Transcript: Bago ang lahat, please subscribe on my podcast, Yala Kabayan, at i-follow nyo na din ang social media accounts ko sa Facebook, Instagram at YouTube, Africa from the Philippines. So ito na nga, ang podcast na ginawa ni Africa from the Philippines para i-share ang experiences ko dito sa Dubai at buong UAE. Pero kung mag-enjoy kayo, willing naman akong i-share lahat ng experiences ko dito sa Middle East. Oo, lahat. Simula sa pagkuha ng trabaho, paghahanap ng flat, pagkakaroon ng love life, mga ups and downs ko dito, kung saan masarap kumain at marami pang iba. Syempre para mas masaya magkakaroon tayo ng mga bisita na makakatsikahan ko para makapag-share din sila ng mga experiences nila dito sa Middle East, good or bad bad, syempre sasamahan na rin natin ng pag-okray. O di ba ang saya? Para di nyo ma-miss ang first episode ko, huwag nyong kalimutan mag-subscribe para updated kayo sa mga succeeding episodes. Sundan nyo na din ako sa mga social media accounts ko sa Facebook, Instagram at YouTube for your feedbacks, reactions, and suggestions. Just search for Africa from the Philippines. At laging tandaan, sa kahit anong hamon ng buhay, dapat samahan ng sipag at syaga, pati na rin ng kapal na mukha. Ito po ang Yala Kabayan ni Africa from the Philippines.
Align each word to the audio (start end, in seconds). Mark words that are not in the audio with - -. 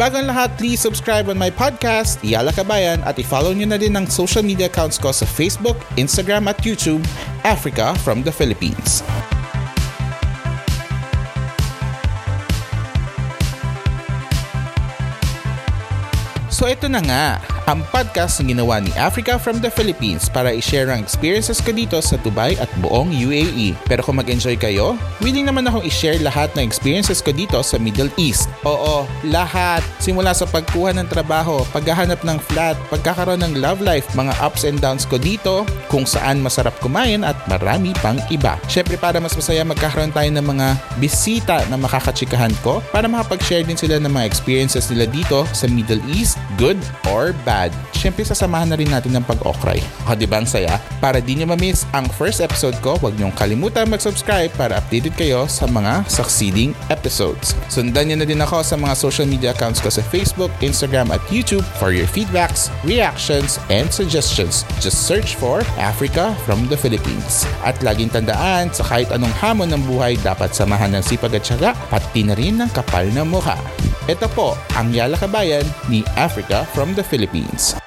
Bago 0.00 0.16
ang 0.16 0.32
lahat, 0.32 0.56
please 0.56 0.80
subscribe 0.80 1.28
on 1.28 1.36
my 1.36 1.52
podcast, 1.52 2.24
Yala 2.24 2.56
Kabayan, 2.56 3.04
at 3.04 3.20
i-follow 3.20 3.52
nyo 3.52 3.68
na 3.68 3.76
din 3.76 3.92
ang 3.92 4.08
social 4.08 4.40
media 4.40 4.64
accounts 4.64 4.96
ko 4.96 5.12
sa 5.12 5.28
Facebook, 5.28 5.76
Instagram 6.00 6.48
at 6.48 6.56
YouTube, 6.64 7.04
Africa 7.44 7.92
from 8.00 8.24
the 8.24 8.32
Philippines. 8.32 9.04
So 16.48 16.64
ito 16.64 16.88
na 16.88 17.04
nga, 17.04 17.24
ang 17.68 17.84
podcast 17.92 18.40
na 18.40 18.56
ginawa 18.56 18.80
ni 18.80 18.88
Africa 18.96 19.36
from 19.36 19.60
the 19.60 19.68
Philippines 19.68 20.32
para 20.32 20.48
i-share 20.48 20.88
ang 20.88 21.04
experiences 21.04 21.60
ko 21.60 21.76
dito 21.76 22.00
sa 22.00 22.16
Dubai 22.24 22.56
at 22.56 22.72
buong 22.80 23.12
UAE. 23.12 23.76
Pero 23.84 24.00
kung 24.00 24.16
mag-enjoy 24.16 24.56
kayo, 24.56 24.96
willing 25.20 25.44
naman 25.44 25.68
akong 25.68 25.84
i-share 25.84 26.16
lahat 26.24 26.48
ng 26.56 26.64
experiences 26.64 27.20
ko 27.20 27.36
dito 27.36 27.60
sa 27.60 27.76
Middle 27.76 28.08
East. 28.16 28.48
Oo, 28.64 29.04
lahat. 29.28 29.84
Simula 30.00 30.32
sa 30.32 30.48
pagkuha 30.48 30.96
ng 30.96 31.12
trabaho, 31.12 31.60
paghahanap 31.74 32.24
ng 32.24 32.38
flat, 32.48 32.80
pagkakaroon 32.88 33.44
ng 33.44 33.60
love 33.60 33.84
life, 33.84 34.08
mga 34.16 34.32
ups 34.40 34.64
and 34.64 34.80
downs 34.80 35.04
ko 35.04 35.20
dito, 35.20 35.68
kung 35.92 36.08
saan 36.08 36.40
masarap 36.40 36.72
kumain 36.80 37.20
at 37.26 37.36
marami 37.44 37.92
pang 38.00 38.16
iba. 38.32 38.56
Syempre 38.70 38.96
para 38.96 39.20
mas 39.20 39.36
masaya 39.36 39.66
magkakaroon 39.66 40.14
tayo 40.14 40.30
ng 40.32 40.46
mga 40.46 40.68
bisita 40.96 41.60
na 41.68 41.76
makakatsikahan 41.76 42.54
ko 42.64 42.80
para 42.94 43.04
makapag-share 43.10 43.66
din 43.66 43.76
sila 43.76 44.00
ng 44.00 44.08
mga 44.08 44.26
experiences 44.26 44.88
nila 44.88 45.04
dito 45.10 45.44
sa 45.52 45.68
Middle 45.68 46.02
East, 46.08 46.40
good 46.56 46.78
or 47.10 47.36
bad 47.42 47.49
bad, 47.50 47.74
syempre 47.90 48.22
sasamahan 48.22 48.70
na 48.70 48.78
rin 48.78 48.86
natin 48.86 49.10
ng 49.18 49.26
pag-okray. 49.26 49.82
O 50.06 50.14
di 50.14 50.30
ba 50.30 50.38
ang 50.38 50.46
saya? 50.46 50.78
Para 51.02 51.18
di 51.18 51.34
nyo 51.34 51.50
ma-miss 51.50 51.82
ang 51.90 52.06
first 52.14 52.38
episode 52.38 52.78
ko, 52.78 52.94
huwag 53.02 53.18
nyong 53.18 53.34
kalimutan 53.34 53.90
mag-subscribe 53.90 54.54
para 54.54 54.78
updated 54.78 55.18
kayo 55.18 55.50
sa 55.50 55.66
mga 55.66 56.06
succeeding 56.06 56.70
episodes. 56.94 57.58
Sundan 57.66 58.06
nyo 58.06 58.22
na 58.22 58.26
din 58.30 58.38
ako 58.38 58.62
sa 58.62 58.78
mga 58.78 58.94
social 58.94 59.26
media 59.26 59.50
accounts 59.50 59.82
ko 59.82 59.90
sa 59.90 59.98
Facebook, 60.06 60.54
Instagram 60.62 61.10
at 61.10 61.18
YouTube 61.26 61.66
for 61.82 61.90
your 61.90 62.06
feedbacks, 62.06 62.70
reactions, 62.86 63.58
and 63.66 63.90
suggestions. 63.90 64.62
Just 64.78 65.10
search 65.10 65.34
for 65.34 65.66
Africa 65.74 66.30
from 66.46 66.70
the 66.70 66.78
Philippines. 66.78 67.42
At 67.66 67.82
laging 67.82 68.14
tandaan, 68.14 68.70
sa 68.70 68.86
kahit 68.86 69.10
anong 69.10 69.34
hamon 69.42 69.74
ng 69.74 69.82
buhay, 69.90 70.14
dapat 70.22 70.54
samahan 70.54 70.94
ng 70.94 71.02
sipag 71.02 71.34
at 71.34 71.42
syaga, 71.42 71.74
pati 71.90 72.22
na 72.22 72.38
rin 72.38 72.62
ng 72.62 72.70
kapal 72.70 73.10
na 73.10 73.26
mukha. 73.26 73.58
Ito 74.10 74.26
po 74.34 74.58
ang 74.74 74.90
Yala 74.90 75.14
Kabayan 75.14 75.62
ni 75.86 76.02
Africa 76.18 76.66
from 76.74 76.98
the 76.98 77.04
Philippines. 77.06 77.78